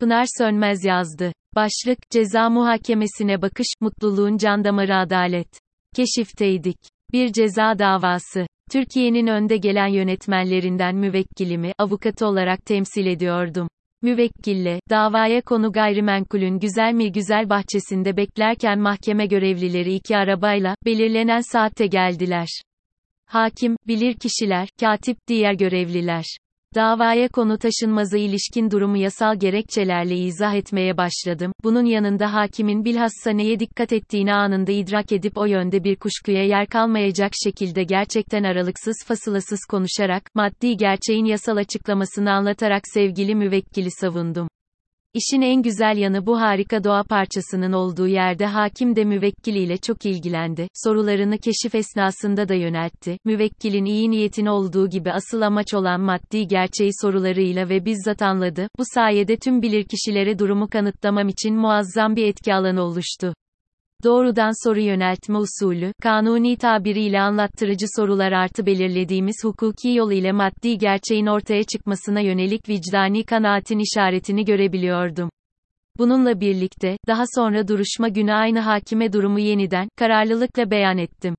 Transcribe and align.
Pınar 0.00 0.26
Sönmez 0.38 0.84
yazdı. 0.84 1.32
Başlık, 1.54 1.98
ceza 2.10 2.50
muhakemesine 2.50 3.42
bakış, 3.42 3.66
mutluluğun 3.80 4.36
can 4.36 4.64
damarı 4.64 4.96
adalet. 4.96 5.48
Keşifteydik. 5.96 6.76
Bir 7.12 7.32
ceza 7.32 7.78
davası. 7.78 8.46
Türkiye'nin 8.70 9.26
önde 9.26 9.56
gelen 9.56 9.86
yönetmenlerinden 9.86 10.96
müvekkilimi, 10.96 11.72
avukatı 11.78 12.26
olarak 12.26 12.66
temsil 12.66 13.06
ediyordum. 13.06 13.68
Müvekkille, 14.02 14.80
davaya 14.90 15.40
konu 15.40 15.72
gayrimenkulün 15.72 16.58
güzel 16.58 16.92
mi 16.92 17.12
güzel 17.12 17.50
bahçesinde 17.50 18.16
beklerken 18.16 18.78
mahkeme 18.78 19.26
görevlileri 19.26 19.94
iki 19.94 20.16
arabayla, 20.16 20.74
belirlenen 20.84 21.40
saatte 21.40 21.86
geldiler. 21.86 22.48
Hakim, 23.26 23.76
bilir 23.86 24.14
kişiler, 24.14 24.68
katip, 24.80 25.18
diğer 25.28 25.52
görevliler. 25.52 26.24
Davaya 26.74 27.28
konu 27.28 27.58
taşınmaza 27.58 28.18
ilişkin 28.18 28.70
durumu 28.70 28.96
yasal 28.96 29.36
gerekçelerle 29.36 30.16
izah 30.16 30.54
etmeye 30.54 30.96
başladım. 30.96 31.52
Bunun 31.64 31.84
yanında 31.84 32.34
hakimin 32.34 32.84
bilhassa 32.84 33.30
neye 33.30 33.60
dikkat 33.60 33.92
ettiğini 33.92 34.34
anında 34.34 34.72
idrak 34.72 35.12
edip 35.12 35.38
o 35.38 35.44
yönde 35.44 35.84
bir 35.84 35.96
kuşkuya 35.96 36.44
yer 36.44 36.66
kalmayacak 36.66 37.32
şekilde 37.44 37.84
gerçekten 37.84 38.44
aralıksız 38.44 38.96
fasılasız 39.06 39.60
konuşarak, 39.70 40.22
maddi 40.34 40.76
gerçeğin 40.76 41.24
yasal 41.24 41.56
açıklamasını 41.56 42.32
anlatarak 42.32 42.82
sevgili 42.94 43.34
müvekkili 43.34 43.90
savundum. 43.90 44.48
İşin 45.14 45.42
en 45.42 45.62
güzel 45.62 45.96
yanı 45.96 46.26
bu 46.26 46.40
harika 46.40 46.84
doğa 46.84 47.02
parçasının 47.02 47.72
olduğu 47.72 48.06
yerde 48.08 48.46
hakim 48.46 48.96
de 48.96 49.04
müvekkiliyle 49.04 49.76
çok 49.76 50.06
ilgilendi, 50.06 50.68
sorularını 50.74 51.38
keşif 51.38 51.74
esnasında 51.74 52.48
da 52.48 52.54
yöneltti, 52.54 53.18
müvekkilin 53.24 53.84
iyi 53.84 54.10
niyetin 54.10 54.46
olduğu 54.46 54.88
gibi 54.88 55.12
asıl 55.12 55.40
amaç 55.40 55.74
olan 55.74 56.00
maddi 56.00 56.46
gerçeği 56.46 56.90
sorularıyla 57.02 57.68
ve 57.68 57.84
bizzat 57.84 58.22
anladı, 58.22 58.68
bu 58.78 58.82
sayede 58.94 59.36
tüm 59.36 59.62
bilirkişilere 59.62 60.38
durumu 60.38 60.68
kanıtlamam 60.68 61.28
için 61.28 61.56
muazzam 61.56 62.16
bir 62.16 62.26
etki 62.26 62.54
alanı 62.54 62.82
oluştu. 62.82 63.34
Doğrudan 64.04 64.68
soru 64.68 64.80
yöneltme 64.80 65.38
usulü, 65.38 65.92
kanuni 66.02 66.56
tabiriyle 66.56 67.20
anlattırıcı 67.20 67.86
sorular 67.96 68.32
artı 68.32 68.66
belirlediğimiz 68.66 69.36
hukuki 69.44 69.88
yol 69.88 70.12
ile 70.12 70.32
maddi 70.32 70.78
gerçeğin 70.78 71.26
ortaya 71.26 71.64
çıkmasına 71.64 72.20
yönelik 72.20 72.68
vicdani 72.68 73.24
kanaatin 73.24 73.78
işaretini 73.78 74.44
görebiliyordum. 74.44 75.30
Bununla 75.98 76.40
birlikte, 76.40 76.96
daha 77.06 77.24
sonra 77.34 77.68
duruşma 77.68 78.08
günü 78.08 78.32
aynı 78.32 78.60
hakime 78.60 79.12
durumu 79.12 79.38
yeniden, 79.38 79.88
kararlılıkla 79.96 80.70
beyan 80.70 80.98
ettim. 80.98 81.34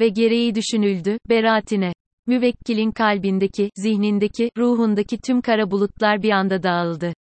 Ve 0.00 0.08
gereği 0.08 0.54
düşünüldü, 0.54 1.18
beraatine. 1.28 1.92
Müvekkilin 2.26 2.90
kalbindeki, 2.90 3.70
zihnindeki, 3.76 4.50
ruhundaki 4.58 5.18
tüm 5.18 5.40
kara 5.40 5.70
bulutlar 5.70 6.22
bir 6.22 6.30
anda 6.30 6.62
dağıldı 6.62 7.12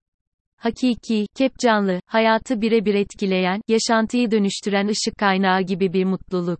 hakiki, 0.65 1.27
kepcanlı, 1.35 1.99
hayatı 2.07 2.61
birebir 2.61 2.95
etkileyen, 2.95 3.61
yaşantıyı 3.67 4.31
dönüştüren 4.31 4.87
ışık 4.87 5.17
kaynağı 5.17 5.61
gibi 5.61 5.93
bir 5.93 6.05
mutluluk. 6.05 6.59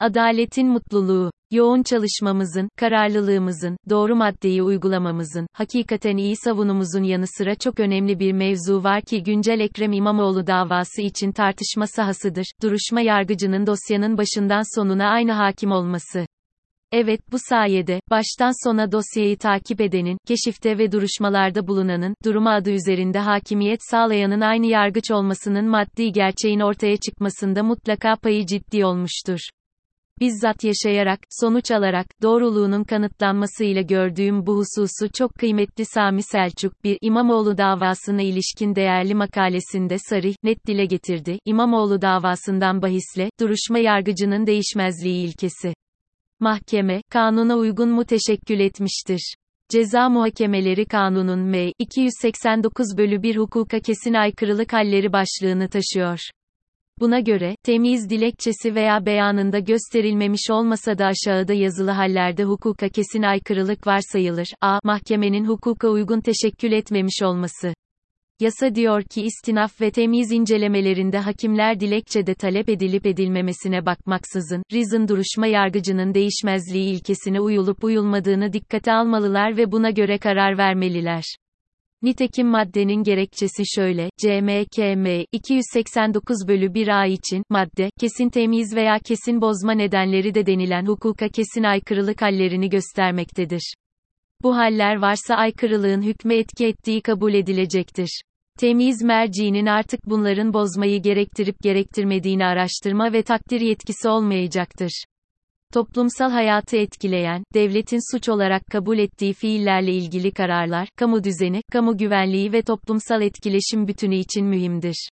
Adaletin 0.00 0.68
mutluluğu, 0.68 1.30
yoğun 1.50 1.82
çalışmamızın, 1.82 2.68
kararlılığımızın, 2.76 3.76
doğru 3.90 4.16
maddeyi 4.16 4.62
uygulamamızın, 4.62 5.46
hakikaten 5.52 6.16
iyi 6.16 6.36
savunumuzun 6.36 7.02
yanı 7.02 7.26
sıra 7.38 7.54
çok 7.54 7.80
önemli 7.80 8.18
bir 8.18 8.32
mevzu 8.32 8.84
var 8.84 9.02
ki 9.02 9.22
güncel 9.22 9.60
Ekrem 9.60 9.92
İmamoğlu 9.92 10.46
davası 10.46 11.02
için 11.02 11.32
tartışma 11.32 11.86
sahasıdır. 11.86 12.46
Duruşma 12.62 13.00
yargıcının 13.00 13.66
dosyanın 13.66 14.18
başından 14.18 14.76
sonuna 14.76 15.08
aynı 15.08 15.32
hakim 15.32 15.72
olması. 15.72 16.26
Evet, 16.92 17.20
bu 17.32 17.36
sayede, 17.48 18.00
baştan 18.10 18.64
sona 18.64 18.92
dosyayı 18.92 19.38
takip 19.38 19.80
edenin, 19.80 20.18
keşifte 20.26 20.78
ve 20.78 20.92
duruşmalarda 20.92 21.66
bulunanın, 21.66 22.14
durumu 22.24 22.50
adı 22.50 22.70
üzerinde 22.70 23.18
hakimiyet 23.18 23.80
sağlayanın 23.90 24.40
aynı 24.40 24.66
yargıç 24.66 25.10
olmasının 25.10 25.68
maddi 25.68 26.12
gerçeğin 26.12 26.60
ortaya 26.60 26.96
çıkmasında 26.96 27.62
mutlaka 27.62 28.16
payı 28.16 28.46
ciddi 28.46 28.84
olmuştur. 28.84 29.38
Bizzat 30.20 30.64
yaşayarak, 30.64 31.18
sonuç 31.30 31.70
alarak, 31.70 32.06
doğruluğunun 32.22 32.84
kanıtlanmasıyla 32.84 33.82
gördüğüm 33.82 34.46
bu 34.46 34.56
hususu 34.56 35.12
çok 35.14 35.34
kıymetli 35.34 35.84
Sami 35.84 36.22
Selçuk, 36.22 36.84
bir 36.84 36.98
İmamoğlu 37.00 37.58
davasına 37.58 38.22
ilişkin 38.22 38.74
değerli 38.74 39.14
makalesinde 39.14 39.96
sarih, 39.98 40.34
net 40.42 40.66
dile 40.66 40.84
getirdi. 40.84 41.38
İmamoğlu 41.44 42.02
davasından 42.02 42.82
bahisle, 42.82 43.30
duruşma 43.40 43.78
yargıcının 43.78 44.46
değişmezliği 44.46 45.26
ilkesi. 45.26 45.74
Mahkeme, 46.42 47.02
kanuna 47.10 47.56
uygun 47.56 47.88
mu 47.88 48.04
teşekkül 48.04 48.60
etmiştir. 48.60 49.34
Ceza 49.68 50.08
Muhakemeleri 50.08 50.86
Kanunun 50.86 51.38
M. 51.38 51.72
289 51.78 52.86
bölü 52.98 53.22
1 53.22 53.36
hukuka 53.36 53.80
kesin 53.80 54.14
aykırılık 54.14 54.72
halleri 54.72 55.12
başlığını 55.12 55.68
taşıyor. 55.68 56.18
Buna 57.00 57.20
göre, 57.20 57.56
temiz 57.62 58.10
dilekçesi 58.10 58.74
veya 58.74 59.06
beyanında 59.06 59.58
gösterilmemiş 59.58 60.50
olmasa 60.50 60.98
da 60.98 61.06
aşağıda 61.06 61.52
yazılı 61.52 61.90
hallerde 61.90 62.44
hukuka 62.44 62.88
kesin 62.88 63.22
aykırılık 63.22 63.86
varsayılır. 63.86 64.48
A. 64.60 64.78
Mahkemenin 64.84 65.44
hukuka 65.44 65.88
uygun 65.88 66.20
teşekkül 66.20 66.72
etmemiş 66.72 67.22
olması. 67.22 67.74
Yasa 68.42 68.74
diyor 68.74 69.02
ki 69.02 69.22
istinaf 69.22 69.80
ve 69.80 69.90
temiz 69.90 70.32
incelemelerinde 70.32 71.18
hakimler 71.18 71.80
dilekçede 71.80 72.34
talep 72.34 72.68
edilip 72.68 73.06
edilmemesine 73.06 73.86
bakmaksızın, 73.86 74.62
Rizın 74.72 75.08
duruşma 75.08 75.46
yargıcının 75.46 76.14
değişmezliği 76.14 76.94
ilkesine 76.94 77.40
uyulup 77.40 77.84
uyulmadığını 77.84 78.52
dikkate 78.52 78.92
almalılar 78.92 79.56
ve 79.56 79.72
buna 79.72 79.90
göre 79.90 80.18
karar 80.18 80.58
vermeliler. 80.58 81.24
Nitekim 82.02 82.48
maddenin 82.48 83.02
gerekçesi 83.02 83.62
şöyle, 83.74 84.10
CMKM, 84.22 85.24
289 85.32 86.48
bölü 86.48 86.74
1 86.74 86.88
A 86.88 87.06
için, 87.06 87.44
madde, 87.50 87.90
kesin 88.00 88.28
temiz 88.28 88.76
veya 88.76 88.98
kesin 88.98 89.40
bozma 89.40 89.72
nedenleri 89.72 90.34
de 90.34 90.46
denilen 90.46 90.86
hukuka 90.86 91.28
kesin 91.28 91.62
aykırılık 91.62 92.22
hallerini 92.22 92.68
göstermektedir. 92.68 93.74
Bu 94.42 94.56
haller 94.56 94.96
varsa 94.96 95.34
aykırılığın 95.34 96.02
hükme 96.02 96.36
etki 96.36 96.66
ettiği 96.66 97.00
kabul 97.00 97.34
edilecektir. 97.34 98.22
Temiz 98.58 99.02
merciğinin 99.02 99.66
artık 99.66 100.00
bunların 100.06 100.54
bozmayı 100.54 101.02
gerektirip 101.02 101.60
gerektirmediğini 101.62 102.44
araştırma 102.44 103.12
ve 103.12 103.22
takdir 103.22 103.60
yetkisi 103.60 104.08
olmayacaktır. 104.08 105.04
Toplumsal 105.72 106.30
hayatı 106.30 106.76
etkileyen, 106.76 107.44
devletin 107.54 108.12
suç 108.12 108.28
olarak 108.28 108.66
kabul 108.66 108.98
ettiği 108.98 109.32
fiillerle 109.32 109.92
ilgili 109.92 110.30
kararlar, 110.30 110.88
kamu 110.96 111.24
düzeni, 111.24 111.62
kamu 111.72 111.96
güvenliği 111.96 112.52
ve 112.52 112.62
toplumsal 112.62 113.22
etkileşim 113.22 113.88
bütünü 113.88 114.16
için 114.16 114.46
mühimdir. 114.46 115.08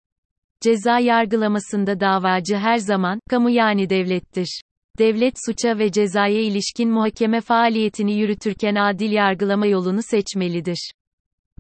Ceza 0.63 0.99
yargılamasında 0.99 2.01
davacı 2.01 2.57
her 2.57 2.77
zaman, 2.77 3.21
kamu 3.31 3.51
yani 3.51 3.91
devlettir. 3.91 4.61
Devlet 4.99 5.35
suça 5.47 5.79
ve 5.79 5.93
cezaya 5.93 6.41
ilişkin 6.41 6.91
muhakeme 6.91 7.41
faaliyetini 7.41 8.19
yürütürken 8.19 8.75
adil 8.75 9.13
yargılama 9.13 9.67
yolunu 9.67 10.03
seçmelidir. 10.03 10.91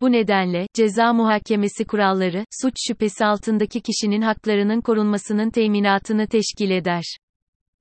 Bu 0.00 0.12
nedenle, 0.12 0.66
ceza 0.74 1.12
muhakemesi 1.12 1.84
kuralları, 1.84 2.44
suç 2.62 2.74
şüphesi 2.88 3.24
altındaki 3.24 3.80
kişinin 3.80 4.22
haklarının 4.22 4.80
korunmasının 4.80 5.50
teminatını 5.50 6.26
teşkil 6.26 6.70
eder. 6.70 7.04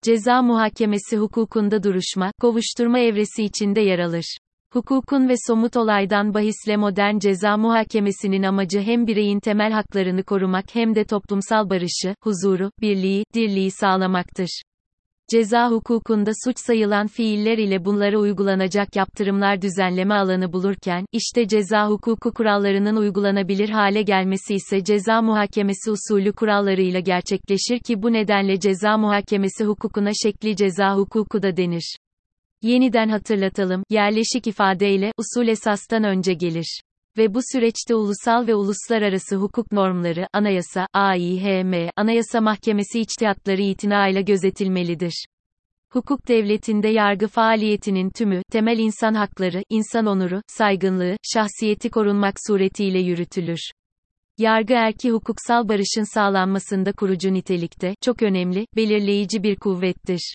Ceza 0.04 0.42
muhakemesi 0.42 1.18
hukukunda 1.18 1.84
duruşma, 1.84 2.32
kovuşturma 2.42 3.00
evresi 3.00 3.44
içinde 3.44 3.82
yer 3.82 4.00
alır. 4.00 4.38
Hukukun 4.74 5.30
ve 5.30 5.34
somut 5.48 5.78
olaydan 5.78 6.34
bahisle 6.34 6.78
modern 6.78 7.20
ceza 7.20 7.58
muhakemesinin 7.58 8.44
amacı 8.44 8.80
hem 8.80 9.08
bireyin 9.08 9.40
temel 9.40 9.72
haklarını 9.72 10.24
korumak 10.24 10.66
hem 10.76 10.96
de 10.96 11.04
toplumsal 11.04 11.70
barışı, 11.70 12.16
huzuru, 12.24 12.72
birliği, 12.82 13.24
dirliği 13.34 13.72
sağlamaktır. 13.72 14.62
Ceza 15.32 15.70
hukukunda 15.70 16.32
suç 16.46 16.60
sayılan 16.60 17.08
fiiller 17.08 17.58
ile 17.58 17.86
bunlara 17.86 18.18
uygulanacak 18.18 18.96
yaptırımlar 18.96 19.62
düzenleme 19.62 20.14
alanı 20.14 20.54
bulurken, 20.54 21.06
işte 21.12 21.48
ceza 21.48 21.88
hukuku 21.90 22.32
kurallarının 22.32 22.96
uygulanabilir 22.96 23.70
hale 23.70 24.02
gelmesi 24.02 24.56
ise 24.56 24.84
ceza 24.84 25.22
muhakemesi 25.22 25.92
usulü 25.92 26.34
kurallarıyla 26.34 27.00
gerçekleşir 27.00 27.80
ki 27.80 28.02
bu 28.02 28.14
nedenle 28.14 28.60
ceza 28.60 28.98
muhakemesi 28.98 29.66
hukukuna 29.66 30.12
şekli 30.24 30.56
ceza 30.56 30.96
hukuku 30.96 31.42
da 31.42 31.58
denir. 31.58 31.98
Yeniden 32.62 33.10
hatırlatalım, 33.10 33.84
yerleşik 33.90 34.48
ifadeyle, 34.48 35.12
usul 35.18 35.48
esastan 35.48 36.04
önce 36.04 36.34
gelir 36.34 36.82
ve 37.18 37.34
bu 37.34 37.40
süreçte 37.52 37.96
ulusal 37.96 38.48
ve 38.48 38.56
uluslararası 38.56 39.36
hukuk 39.36 39.72
normları, 39.72 40.28
anayasa, 40.34 40.88
AİHM, 40.94 41.90
Anayasa 41.96 42.42
Mahkemesi 42.42 43.00
içtihatları 43.00 43.62
itinayla 43.62 44.22
gözetilmelidir. 44.22 45.26
Hukuk 45.90 46.28
devletinde 46.28 46.88
yargı 46.88 47.28
faaliyetinin 47.28 48.10
tümü, 48.10 48.42
temel 48.52 48.80
insan 48.80 49.14
hakları, 49.14 49.64
insan 49.70 50.06
onuru, 50.06 50.42
saygınlığı, 50.48 51.16
şahsiyeti 51.34 51.90
korunmak 51.90 52.36
suretiyle 52.48 53.00
yürütülür. 53.00 53.72
Yargı 54.38 54.74
erki 54.74 55.12
hukuksal 55.12 55.70
barışın 55.70 56.14
sağlanmasında 56.14 56.92
kurucu 56.92 57.34
nitelikte, 57.34 57.96
çok 58.02 58.24
önemli, 58.24 58.66
belirleyici 58.76 59.44
bir 59.44 59.56
kuvvettir. 59.56 60.34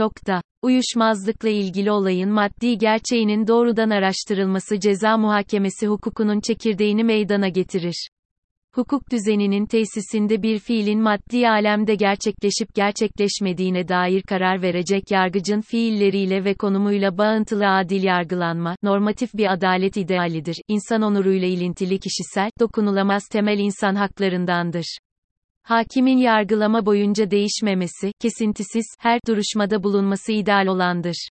Nokta. 0.00 0.42
Uyuşmazlıkla 0.62 1.48
ilgili 1.48 1.90
olayın 1.90 2.30
maddi 2.30 2.78
gerçeğinin 2.78 3.46
doğrudan 3.46 3.90
araştırılması 3.90 4.80
ceza 4.80 5.16
muhakemesi 5.16 5.86
hukukunun 5.86 6.40
çekirdeğini 6.40 7.04
meydana 7.04 7.48
getirir. 7.48 8.08
Hukuk 8.74 9.10
düzeninin 9.12 9.66
tesisinde 9.66 10.42
bir 10.42 10.58
fiilin 10.58 11.00
maddi 11.00 11.48
alemde 11.48 11.94
gerçekleşip 11.94 12.74
gerçekleşmediğine 12.74 13.88
dair 13.88 14.22
karar 14.22 14.62
verecek 14.62 15.10
yargıcın 15.10 15.60
fiilleriyle 15.60 16.44
ve 16.44 16.54
konumuyla 16.54 17.18
bağıntılı 17.18 17.68
adil 17.68 18.02
yargılanma, 18.02 18.76
normatif 18.82 19.34
bir 19.34 19.52
adalet 19.52 19.96
idealidir, 19.96 20.56
insan 20.68 21.02
onuruyla 21.02 21.48
ilintili 21.48 21.98
kişisel, 21.98 22.50
dokunulamaz 22.60 23.22
temel 23.28 23.58
insan 23.58 23.94
haklarındandır. 23.94 24.98
Hakimin 25.70 26.18
yargılama 26.18 26.86
boyunca 26.86 27.30
değişmemesi, 27.30 28.12
kesintisiz, 28.20 28.86
her 28.98 29.20
duruşmada 29.26 29.82
bulunması 29.82 30.32
ideal 30.32 30.66
olandır. 30.66 31.28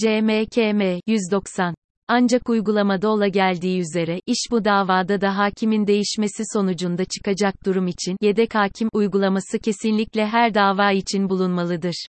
CMKM 0.00 0.98
190 1.06 1.74
ancak 2.08 2.48
uygulamada 2.48 3.08
ola 3.08 3.28
geldiği 3.28 3.80
üzere, 3.80 4.20
iş 4.26 4.38
bu 4.50 4.64
davada 4.64 5.20
da 5.20 5.38
hakimin 5.38 5.86
değişmesi 5.86 6.42
sonucunda 6.52 7.04
çıkacak 7.04 7.54
durum 7.66 7.86
için, 7.86 8.16
yedek 8.20 8.54
hakim 8.54 8.88
uygulaması 8.92 9.58
kesinlikle 9.58 10.26
her 10.26 10.54
dava 10.54 10.92
için 10.92 11.28
bulunmalıdır. 11.28 12.06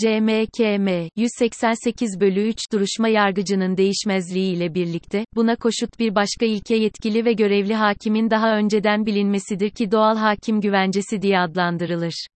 CMKM 0.00 1.08
188 1.16 2.20
bölü 2.20 2.48
3 2.48 2.58
duruşma 2.72 3.08
yargıcının 3.08 3.76
değişmezliği 3.76 4.56
ile 4.56 4.74
birlikte, 4.74 5.24
buna 5.36 5.56
koşut 5.56 5.98
bir 5.98 6.14
başka 6.14 6.46
ilke 6.46 6.76
yetkili 6.76 7.24
ve 7.24 7.32
görevli 7.32 7.74
hakimin 7.74 8.30
daha 8.30 8.56
önceden 8.56 9.06
bilinmesidir 9.06 9.70
ki 9.70 9.90
doğal 9.90 10.16
hakim 10.16 10.60
güvencesi 10.60 11.22
diye 11.22 11.38
adlandırılır. 11.38 12.26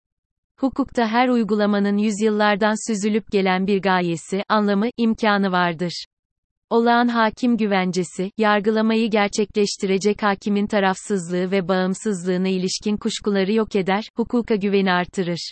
Hukukta 0.59 1.07
her 1.07 1.29
uygulamanın 1.29 1.97
yüzyıllardan 1.97 2.91
süzülüp 2.91 3.31
gelen 3.31 3.67
bir 3.67 3.81
gayesi, 3.81 4.43
anlamı, 4.49 4.89
imkanı 4.97 5.51
vardır. 5.51 6.05
Olağan 6.69 7.07
hakim 7.07 7.57
güvencesi, 7.57 8.31
yargılamayı 8.37 9.09
gerçekleştirecek 9.09 10.23
hakimin 10.23 10.67
tarafsızlığı 10.67 11.51
ve 11.51 11.67
bağımsızlığına 11.67 12.47
ilişkin 12.47 12.97
kuşkuları 12.97 13.53
yok 13.53 13.75
eder, 13.75 14.09
hukuka 14.15 14.55
güveni 14.55 14.91
artırır. 14.91 15.51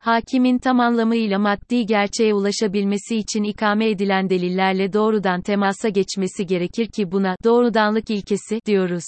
Hakimin 0.00 0.58
tam 0.58 0.80
anlamıyla 0.80 1.38
maddi 1.38 1.86
gerçeğe 1.86 2.34
ulaşabilmesi 2.34 3.16
için 3.16 3.42
ikame 3.42 3.90
edilen 3.90 4.30
delillerle 4.30 4.92
doğrudan 4.92 5.42
temasa 5.42 5.88
geçmesi 5.88 6.46
gerekir 6.46 6.86
ki 6.86 7.12
buna 7.12 7.36
doğrudanlık 7.44 8.10
ilkesi 8.10 8.60
diyoruz. 8.66 9.04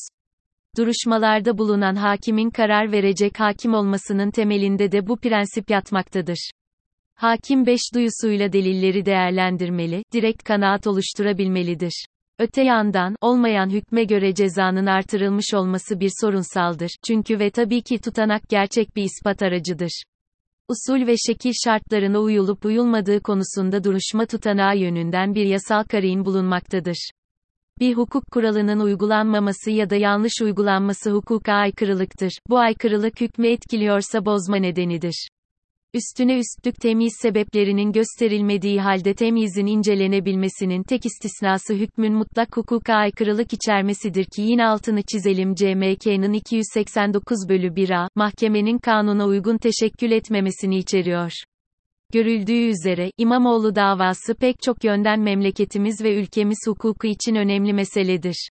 Duruşmalarda 0.76 1.58
bulunan 1.58 1.94
hakimin 1.94 2.50
karar 2.50 2.92
verecek 2.92 3.40
hakim 3.40 3.74
olmasının 3.74 4.30
temelinde 4.30 4.92
de 4.92 5.06
bu 5.06 5.16
prensip 5.16 5.70
yatmaktadır. 5.70 6.50
Hakim 7.14 7.66
beş 7.66 7.80
duyusuyla 7.94 8.52
delilleri 8.52 9.06
değerlendirmeli, 9.06 10.02
direkt 10.12 10.44
kanaat 10.44 10.86
oluşturabilmelidir. 10.86 12.06
Öte 12.38 12.62
yandan, 12.62 13.16
olmayan 13.20 13.70
hükme 13.70 14.04
göre 14.04 14.34
cezanın 14.34 14.86
artırılmış 14.86 15.54
olması 15.54 16.00
bir 16.00 16.10
sorunsaldır, 16.20 16.90
çünkü 17.06 17.38
ve 17.38 17.50
tabii 17.50 17.82
ki 17.82 17.98
tutanak 17.98 18.42
gerçek 18.48 18.96
bir 18.96 19.02
ispat 19.04 19.42
aracıdır. 19.42 20.02
Usul 20.72 21.06
ve 21.06 21.14
şekil 21.26 21.52
şartlarına 21.64 22.18
uyulup 22.18 22.64
uyulmadığı 22.64 23.22
konusunda 23.22 23.84
duruşma 23.84 24.26
tutanağı 24.26 24.76
yönünden 24.76 25.34
bir 25.34 25.46
yasal 25.46 25.84
karin 25.84 26.24
bulunmaktadır. 26.24 27.10
Bir 27.80 27.94
hukuk 27.94 28.24
kuralının 28.32 28.80
uygulanmaması 28.80 29.70
ya 29.70 29.90
da 29.90 29.96
yanlış 29.96 30.32
uygulanması 30.42 31.10
hukuka 31.10 31.52
aykırılıktır. 31.52 32.32
Bu 32.48 32.58
aykırılık 32.58 33.20
hükmü 33.20 33.48
etkiliyorsa 33.48 34.24
bozma 34.24 34.56
nedenidir. 34.56 35.28
Üstüne 35.94 36.38
üstlük 36.38 36.80
temyiz 36.80 37.12
sebeplerinin 37.22 37.92
gösterilmediği 37.92 38.80
halde 38.80 39.14
temyizin 39.14 39.66
incelenebilmesinin 39.66 40.82
tek 40.82 41.06
istisnası 41.06 41.74
hükmün 41.74 42.14
mutlak 42.14 42.56
hukuka 42.56 42.94
aykırılık 42.94 43.52
içermesidir 43.52 44.24
ki 44.24 44.42
yine 44.42 44.66
altını 44.66 45.02
çizelim 45.02 45.54
CMK'nın 45.54 46.32
289 46.32 47.48
bölü 47.48 47.66
1a, 47.66 48.08
mahkemenin 48.14 48.78
kanuna 48.78 49.26
uygun 49.26 49.58
teşekkül 49.58 50.10
etmemesini 50.10 50.78
içeriyor. 50.78 51.32
Görüldüğü 52.12 52.68
üzere, 52.68 53.10
İmamoğlu 53.18 53.74
davası 53.74 54.34
pek 54.34 54.56
çok 54.62 54.84
yönden 54.84 55.20
memleketimiz 55.20 56.04
ve 56.04 56.16
ülkemiz 56.16 56.58
hukuku 56.66 57.06
için 57.06 57.34
önemli 57.34 57.72
meseledir. 57.72 58.48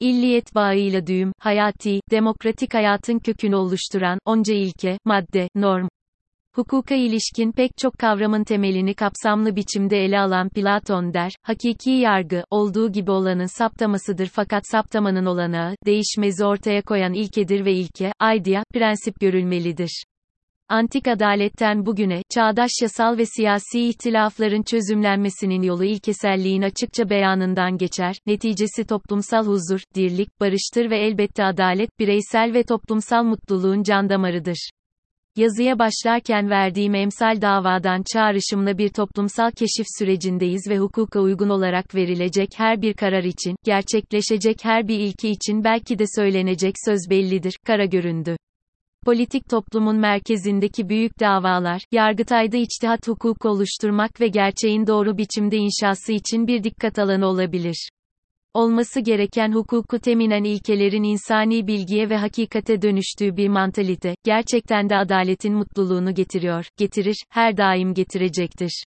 İlliyet 0.00 0.54
bağıyla 0.54 1.06
düğüm, 1.06 1.32
hayati, 1.38 2.00
demokratik 2.10 2.74
hayatın 2.74 3.18
kökünü 3.18 3.56
oluşturan, 3.56 4.18
onca 4.24 4.54
ilke, 4.54 4.98
madde, 5.04 5.48
norm, 5.54 5.88
Hukuka 6.54 6.94
ilişkin 6.94 7.52
pek 7.52 7.70
çok 7.78 7.98
kavramın 7.98 8.44
temelini 8.44 8.94
kapsamlı 8.94 9.56
biçimde 9.56 10.04
ele 10.04 10.20
alan 10.20 10.48
Platon 10.48 11.14
der, 11.14 11.32
hakiki 11.42 11.90
yargı, 11.90 12.44
olduğu 12.50 12.92
gibi 12.92 13.10
olanın 13.10 13.58
saptamasıdır 13.58 14.26
fakat 14.26 14.62
saptamanın 14.70 15.26
olanağı, 15.26 15.74
değişmezi 15.86 16.44
ortaya 16.44 16.82
koyan 16.82 17.12
ilkedir 17.12 17.64
ve 17.64 17.72
ilke, 17.72 18.12
idea, 18.36 18.62
prensip 18.74 19.20
görülmelidir. 19.20 20.04
Antik 20.70 21.08
adaletten 21.08 21.86
bugüne, 21.86 22.22
çağdaş 22.34 22.70
yasal 22.82 23.18
ve 23.18 23.26
siyasi 23.26 23.88
ihtilafların 23.88 24.62
çözümlenmesinin 24.62 25.62
yolu 25.62 25.84
ilkeselliğin 25.84 26.62
açıkça 26.62 27.10
beyanından 27.10 27.78
geçer, 27.78 28.16
neticesi 28.26 28.84
toplumsal 28.84 29.46
huzur, 29.46 29.80
dirlik, 29.94 30.40
barıştır 30.40 30.90
ve 30.90 30.98
elbette 30.98 31.44
adalet, 31.44 31.98
bireysel 31.98 32.54
ve 32.54 32.62
toplumsal 32.62 33.24
mutluluğun 33.24 33.82
can 33.82 34.08
damarıdır. 34.08 34.70
Yazıya 35.36 35.78
başlarken 35.78 36.50
verdiğim 36.50 36.94
emsal 36.94 37.40
davadan 37.40 38.02
çağrışımla 38.12 38.78
bir 38.78 38.88
toplumsal 38.88 39.50
keşif 39.50 39.86
sürecindeyiz 39.98 40.68
ve 40.68 40.78
hukuka 40.78 41.20
uygun 41.20 41.48
olarak 41.48 41.94
verilecek 41.94 42.48
her 42.56 42.82
bir 42.82 42.94
karar 42.94 43.24
için, 43.24 43.56
gerçekleşecek 43.64 44.64
her 44.64 44.88
bir 44.88 44.98
ilki 44.98 45.28
için 45.28 45.64
belki 45.64 45.98
de 45.98 46.04
söylenecek 46.16 46.74
söz 46.84 47.00
bellidir, 47.10 47.58
kara 47.66 47.84
göründü. 47.84 48.36
Politik 49.04 49.48
toplumun 49.50 49.96
merkezindeki 49.96 50.88
büyük 50.88 51.20
davalar, 51.20 51.82
Yargıtay'da 51.92 52.56
içtihat 52.56 53.08
hukuku 53.08 53.48
oluşturmak 53.48 54.20
ve 54.20 54.28
gerçeğin 54.28 54.86
doğru 54.86 55.18
biçimde 55.18 55.56
inşası 55.56 56.12
için 56.12 56.46
bir 56.46 56.64
dikkat 56.64 56.98
alanı 56.98 57.26
olabilir 57.26 57.88
olması 58.54 59.00
gereken 59.00 59.52
hukuku 59.52 59.98
teminen 59.98 60.44
ilkelerin 60.44 61.02
insani 61.02 61.66
bilgiye 61.66 62.10
ve 62.10 62.16
hakikate 62.16 62.82
dönüştüğü 62.82 63.36
bir 63.36 63.48
mantalite, 63.48 64.14
gerçekten 64.24 64.90
de 64.90 64.96
adaletin 64.96 65.54
mutluluğunu 65.54 66.14
getiriyor, 66.14 66.66
getirir, 66.76 67.24
her 67.30 67.56
daim 67.56 67.94
getirecektir. 67.94 68.84